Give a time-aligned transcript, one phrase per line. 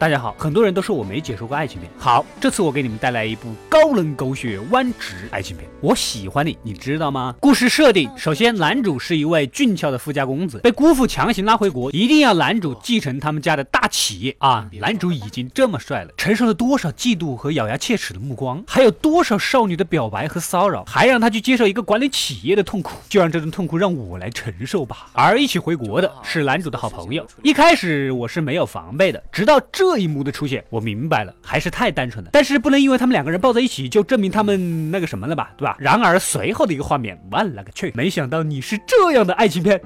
[0.00, 1.90] 大家好，很多人都说我没解说过爱情片。
[1.98, 5.68] 好，这次我给你们带来一部高冷狗血弯直爱情片。
[5.82, 7.34] 我喜欢你，你知道吗？
[7.38, 14.66] 故事设定，首先男主是一位俊俏的富家公子，被姑父强行拉回国，一定要男主继承他们家的大企业啊。
[14.80, 25.10] 男主已经这么帅了，承受了多少嫉妒和咬牙切齿的目光，还有多少少女的表白和骚扰，还让他去接受一个管理企业的痛苦，就让这种痛苦让我来承受吧。
[25.12, 27.26] 而一起回国的是男主的好朋友。
[27.42, 29.89] 一开始我是没有防备的，直到这。
[29.90, 32.30] 这一幕的出现，我明白了，还是太单纯了。
[32.32, 35.76] 但是不能因为他们两个人抱在一起就证明他们那个什么了吧，对吧？
[35.80, 37.90] 然而随后的一个画面，我勒个去！
[37.96, 39.80] 没想到你是这样的爱情片。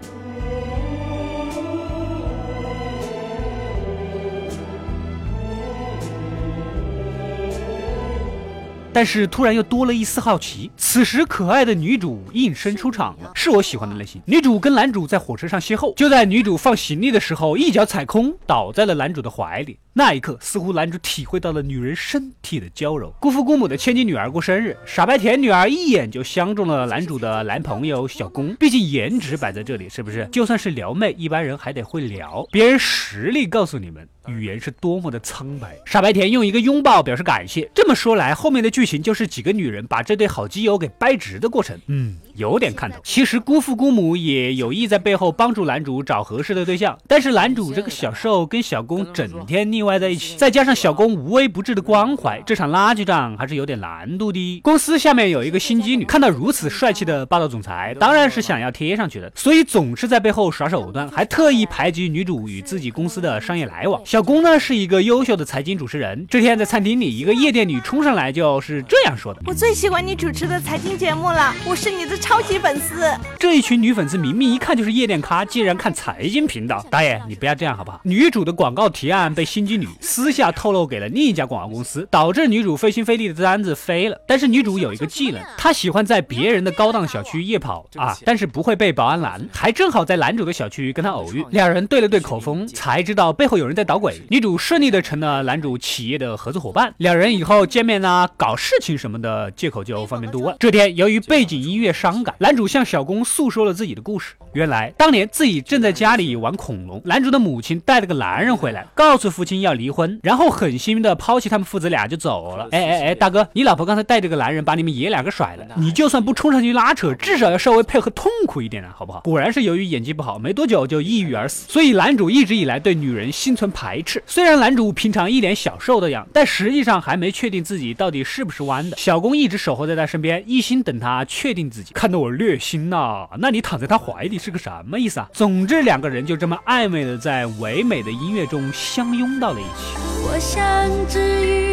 [8.92, 10.70] 但是突然又多了一丝好奇。
[10.76, 14.20] 此时，可爱的女主应声出场了，是我喜欢的类型。
[14.26, 19.78] 女主跟男主在火车上邂逅，就在女主放行李的时候，一脚踩空，倒在了男主的怀里。
[19.96, 23.14] 那一刻，似乎男主体会到了女人身体的娇柔。
[23.20, 28.52] 姑父姑母的千金女儿过生日，傻白甜女儿一眼就相中了男主的男朋友小公。
[28.56, 30.28] 毕竟颜值摆在这里，是不是？
[30.32, 32.44] 就算是撩妹，一般人还得会撩。
[32.50, 34.08] 别人实力告诉你们。
[34.26, 37.70] 语言是多么的苍白，傻白甜用一个拥抱表示感谢。
[37.74, 41.78] 这么说来，后面的剧情就是几个女人把这对好基友给掰直的过程。
[41.86, 42.16] 嗯。
[42.34, 42.96] 有点看头。
[43.02, 54.60] 其实姑父姑母也有意在背后帮助男主找合适的对象，但是男主这个小受跟小公整天腻歪在一起，再加上小公无微不至的关怀，这场拉锯战还是有点难度的。
[54.62, 64.00] 公司下面有一个心机女，看到如此帅气的霸道总裁，当然是想要贴上去的，所以总是在背后耍手段，还特意排挤女主与自己公司的商业来往。
[64.04, 73.06] 小公呢是一个优秀的财经主持人，这天在餐厅里，一个夜店女冲上来就是这样说的：“我最喜欢你主持的财经节目了，我是你的。”超级粉丝，
[73.38, 76.82] 这一群女粉丝明明一看就是夜店咖，竟然看财经频道。
[76.90, 78.00] 导演，你不要这样好不好？
[78.02, 84.18] 女主的广告提案被心机女私下透露给了另一家广告公司，导致女主费心费力的单子飞了。
[84.26, 94.18] 但是女主有一个技能，她喜欢在别人的高档小区夜跑啊，但是不会被保安拦，还正好在男主的小区跟他偶遇，两人对了对口风，才知道背后有人在捣鬼。
[94.30, 100.56] 女主顺利的成了男主企业的合作伙伴，两人以后见面啊、搞事情什么的借口就方便多了。
[100.58, 101.92] 这天，由于背景音乐
[102.22, 102.34] 上。
[102.38, 104.34] 男主向小公诉说了自己的故事。
[104.52, 112.68] 原来当年自己正在家里玩恐龙，男主的母亲带了个男人回来，告诉父亲要离婚，然后狠心的抛弃他们父子俩就走了。
[112.70, 119.20] 哎哎哎，大哥，你老婆刚才带着个男人把你们爷俩给甩了，你就算不冲上去拉扯，至少要稍微配合痛苦一点啊，好不好？
[119.20, 121.66] 果然是由于演技不好，没多久就抑郁而死。
[121.68, 124.22] 所以男主一直以来对女人心存排斥。
[124.26, 128.96] 虽然男主平常一脸小受的样，但实际上还没确定自己到底是不是弯的。
[128.96, 131.92] 小公一直守候在他身边，一心等他确定自己。
[132.04, 133.26] 看得我略心呐！
[133.38, 135.30] 那你躺在他怀里是个什么意思啊？
[135.32, 139.96] 总之，两个人就这么暧昧的在唯美的音乐中相拥到了一起。
[140.26, 140.62] 我想
[141.08, 141.63] 只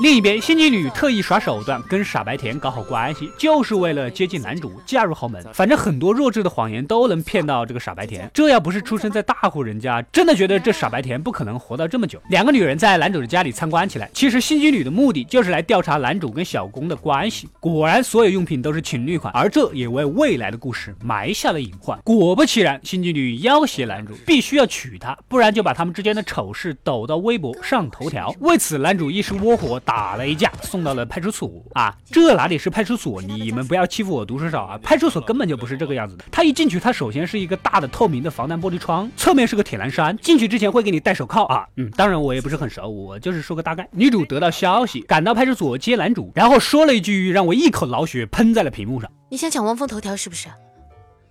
[0.00, 5.44] 另一边，心机女特意耍手段跟傻白甜搞好关系，就是为了接近男主，嫁入豪门。
[5.52, 8.30] 反正很多弱智的谎言都能骗到这个傻白甜。
[8.32, 12.22] 这要不是出生在大户人家，真的觉得这傻白甜不可能活到这么久。
[12.30, 17.48] 两个女人在男主的家里参观起来，其实心机女的目的就是来调查男主跟小公的关系。
[17.58, 21.98] 果然，所有用品都是情侣款，而这也为未来的故事埋下了隐患。
[22.04, 28.32] 果不其然，心机女要挟男主，必须要娶她，不然就把他们之间的丑事抖到微博上头条。
[28.38, 29.82] 为此，男主一时窝火。
[29.88, 31.96] 打了一架，送到了派出所啊！
[32.04, 33.22] 这哪里是派出所？
[33.22, 34.78] 你们不要欺负我读书少啊！
[34.82, 36.26] 派出所根本就不是这个样子的。
[36.30, 40.14] 他一进去，他首先是一个大的透明的防弹玻璃窗，侧面是个铁栏栅。
[40.18, 41.66] 进去之前会给你戴手铐啊！
[41.78, 43.88] 嗯，当然我也不是很熟，我就是说个大概。
[43.92, 50.48] 女主得到消息，赶到派出所接男主，然后说了一句让我一口老血喷在了屏幕上：“你想抢汪峰头条是不是？”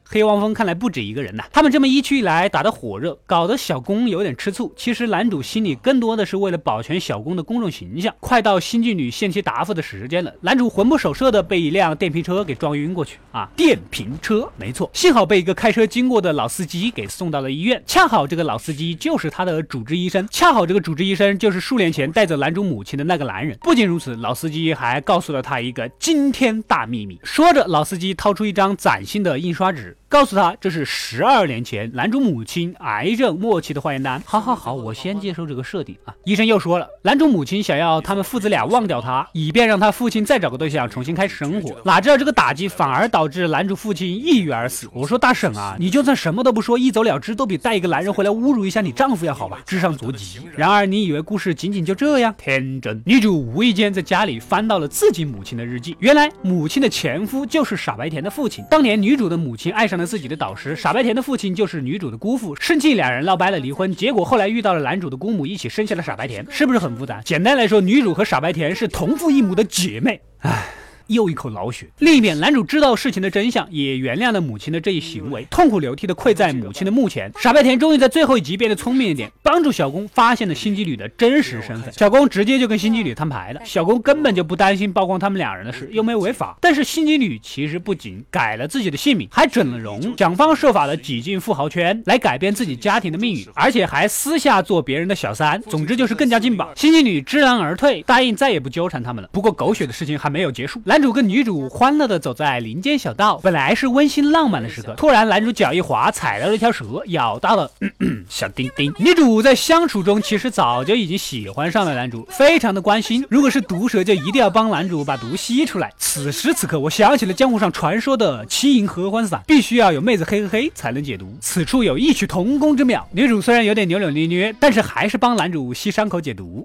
[0.10, 4.74] 黑汪峰看来不止一个人呐，他们这么一去一来打得火热，搞得小公有点吃醋。
[4.78, 8.16] 其实男主心里更多的是为了保全小公的公众形象。
[8.22, 13.50] 快到新剧女限期答复的时间了，男主魂不守舍的被一辆电瓶车给撞晕过去啊！
[13.58, 17.84] 电瓶车，没错，幸好被一个开车经过的老司机给送到了医院。
[17.86, 23.58] 恰好这个老司机就是他的主治医生，恰好这个主治医生就是数年前带走男主母亲的那个男人。
[23.60, 27.20] 不仅如此，老司机还告诉了他一个惊天大秘密。
[27.24, 29.97] 说着，老司机掏出一张崭新的印刷纸。
[30.10, 34.24] 告诉他这是十二年前男主母亲癌症末期的化验单。
[34.26, 36.16] 好好好，我先接受这个设定啊。
[36.24, 41.76] 医生又说了，男主母亲想要他们父子俩忘掉他，以便让他父亲再找个对象重新开始生活。
[41.84, 44.88] 哪知道这个打击反而导致男主父亲抑郁而死。
[44.94, 49.60] 我说大婶啊，你就算什么都不说，一走了之，都比带一个男人回来侮辱一下你丈夫要好吧？
[49.66, 50.40] 智商着急。
[50.56, 52.34] 然而你以为故事仅仅就这样？
[52.38, 53.04] 天真。
[53.06, 58.64] 女主无意间在家里翻到了自己母亲的日记，原来母亲的前夫就是傻白甜的父亲。
[58.72, 67.22] 当年女主的母亲爱上了自己的导师，傻白甜的父亲就是女主的姑父，生气两人闹掰了离婚，结果后来遇到了男主的姑母，一起生下了傻白甜，是不是很复杂？
[67.22, 70.22] 简单来说，女主和傻白甜是同父异母的姐妹。
[70.40, 70.66] 唉。
[71.08, 71.88] 又一口老血。
[72.00, 77.32] 另一边，男主知道事情的真相，也原谅了母亲的这一行为，痛哭流涕的跪在母亲的墓前。
[77.40, 81.94] 傻白甜终于在最后一集变得聪明一点，帮助小公发现了心机女的真实身份。
[81.94, 83.62] 小公直接就跟心机女摊牌了。
[83.64, 86.58] 小公根本就不担心曝光他们两人的事，又没违法。
[86.60, 95.62] 但是心机女其实不仅改了自己的姓名，还整了容，想方设法的挤进富豪圈来改变自己家庭的命运，而且还私下做别人的小三。
[95.64, 96.74] 总之就是更加劲爆。
[96.76, 99.30] 心机女知难而退，答应再也不纠缠他们了。
[99.32, 100.97] 不过狗血的事情还没有结束，来。
[100.98, 107.70] 男主跟女主欢乐的走在林间小道，本来是温馨浪漫的时刻，突然男主脚一滑，踩到了一条蛇，咬到了
[108.28, 108.92] 小丁丁。
[108.98, 113.24] 女主在相处中其实早就已经喜欢上了男主，非常的关心。
[113.30, 115.94] 如果是毒蛇，就一定要帮男主把毒吸出来。
[116.00, 121.32] 此时此刻，我想起了江湖上传说的七银合欢散，必须要有妹子嘿嘿嘿才能解毒。
[121.40, 123.08] 此处有异曲同工之妙。
[123.12, 126.64] 女主虽然有点扭扭捏捏，但是还是帮男主吸伤口解毒。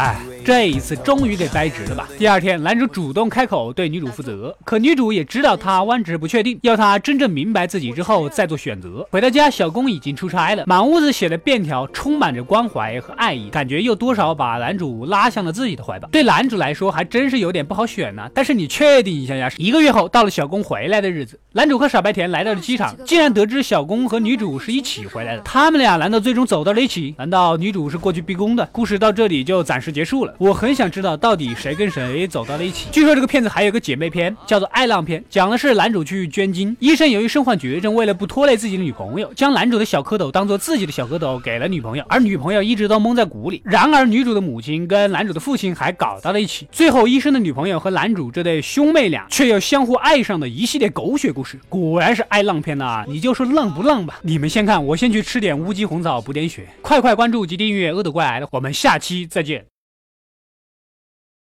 [0.00, 0.29] 哎。
[0.44, 2.08] 这一次终于给掰直了吧？
[2.18, 9.06] 第二天，男主主动开口对女主负责，可女主也知道他弯直不确定，要他真正明白自己之后再做选择。
[9.10, 16.08] 回到家，小公已经出差了，满屋子写的便条充满着关怀和爱意，感觉又多少把男主拉向了自己的怀抱。
[16.08, 18.28] 对男主来说，还真是有点不好选呢。
[18.34, 19.50] 但是你确定一下呀？
[19.56, 25.42] 一个月后，到了小公回来的日子，男主和傻白甜来到了机场，竟然得知小公和女主是一起回来的。
[25.42, 27.14] 他们俩难道最终走到了一起？
[27.18, 28.68] 难道女主是过去逼宫的？
[28.72, 30.29] 故事到这里就暂时结束了。
[30.38, 32.88] 我很想知道到底谁跟谁走到了一起。
[32.90, 43.60] 据说这个片子还有个姐妹篇，叫做《爱浪篇》，讲的是男主去捐精，医生由于身患绝症，为了不拖累自己的女朋友，将男主的小蝌蚪当做自己的小蝌蚪给了女朋友，而女朋友一直都蒙在鼓里。
[43.64, 53.04] 然而女主的母亲跟男主的父亲还搞到了一起，最后医生的女朋友和男主这对兄妹俩却又相互爱上的一系列狗血故事，果然是爱浪片呐！
[53.08, 54.18] 你就说浪不浪吧？
[54.22, 56.66] 你们先看，我先去吃点乌鸡红枣补点血。
[56.82, 59.79] 快快关注及订阅《恶毒怪来了》，我们下期再见。